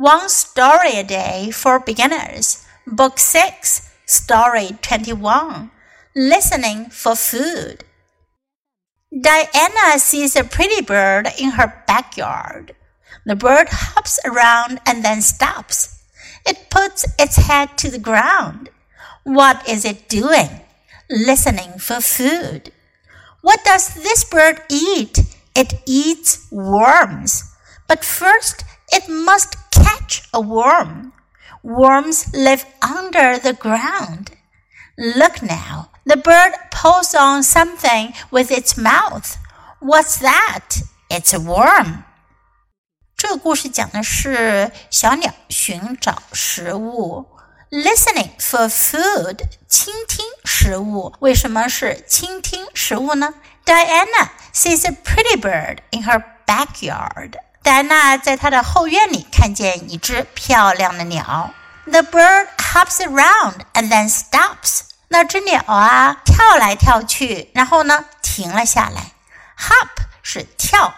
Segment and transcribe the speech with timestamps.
[0.00, 5.70] One Story a Day for Beginners, Book 6, Story 21
[6.16, 7.84] Listening for Food.
[9.12, 12.74] Diana sees a pretty bird in her backyard.
[13.26, 16.02] The bird hops around and then stops.
[16.46, 18.70] It puts its head to the ground.
[19.24, 20.62] What is it doing?
[21.10, 22.72] Listening for food.
[23.42, 25.18] What does this bird eat?
[25.54, 27.44] It eats worms.
[27.86, 29.56] But first, it must
[30.09, 31.11] catch a worm.
[31.63, 34.31] Worms live under the ground.
[34.97, 39.37] Look now, the bird pulls on something with its mouth.
[39.79, 40.81] What's that?
[41.09, 42.03] It's a worm.
[43.17, 47.27] 这个故事讲的是小鸟寻找食物，
[47.71, 51.13] listening for food，倾听食物。
[51.19, 53.33] 为什么是倾听食物呢？
[53.65, 57.37] Diana sees a pretty bird in her backyard.
[57.63, 61.51] 戴安娜在她的后院里看见一只漂亮的鸟。
[61.85, 64.81] The bird hops around and then stops。
[65.07, 69.11] 那只鸟啊，跳来跳去，然后呢，停了下来。
[69.57, 69.89] Hop
[70.23, 70.93] 是跳，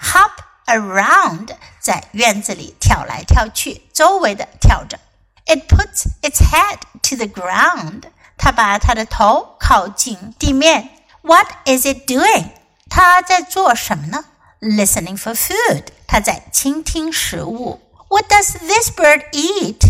[0.00, 0.32] hop
[0.66, 4.98] around 在院子里跳来跳去，周围的跳着。
[5.46, 8.04] It puts its head to the ground。
[8.38, 10.88] 它把它的头靠近地面。
[11.20, 12.46] What is it doing？
[12.88, 14.24] 它在做什么呢？
[14.60, 15.84] Listening for food。
[16.15, 17.81] 它在倾听食物。
[18.07, 19.81] What does this bird eat？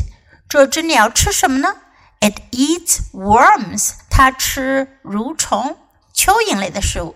[0.50, 1.76] 这只鸟吃什么呢
[2.20, 3.92] ？It eats worms。
[4.10, 5.78] 它吃蠕虫、
[6.16, 7.16] 蚯蚓类的食物。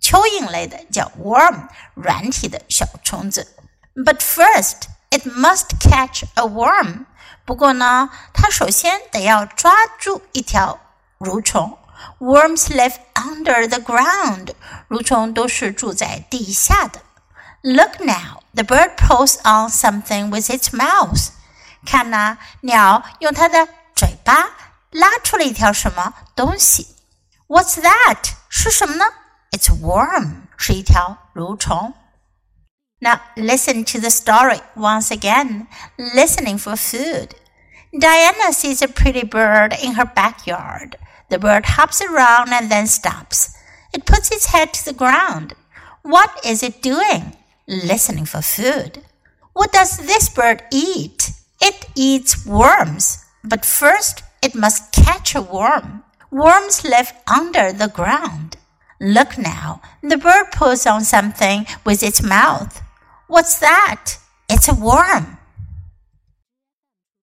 [0.00, 3.52] 蚯蚓类的叫 worm，软体的小虫子。
[3.96, 7.06] But first, it must catch a worm。
[7.44, 10.78] 不过呢，它首先得要抓住一条
[11.18, 11.76] 蠕虫。
[12.20, 14.50] Worms live under the ground。
[14.88, 17.00] 蠕虫都是住在地下的。
[17.65, 21.29] Look now, the bird pulls on something with its mouth.
[21.85, 24.49] 看呐，鸟用它的嘴巴
[24.91, 26.95] 拉出了一条什么东西。
[27.47, 28.31] What's that？
[28.49, 29.05] 是什么呢？
[29.51, 31.93] It's a worm，是一条蠕虫。
[32.99, 37.29] Now listen to the story once again, listening for food.
[37.91, 40.97] Diana sees a pretty bird in her backyard.
[41.29, 43.49] The bird hops around and then stops.
[43.91, 45.55] It puts its head to the ground.
[46.03, 47.35] What is it doing?
[47.66, 49.02] Listening for food.
[49.52, 51.30] What does this bird eat?
[51.60, 56.04] It eats worms, but first it must catch a worm.
[56.30, 58.56] Worms live under the ground.
[59.00, 62.82] Look now, the bird pulls on something with its mouth.
[63.26, 64.18] What's that?
[64.48, 65.35] It's a worm.